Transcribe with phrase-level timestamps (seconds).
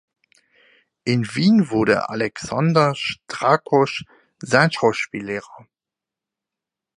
[1.03, 4.03] In Wien wurde Alexander Strakosch
[4.39, 5.67] sein Schauspiellehrer.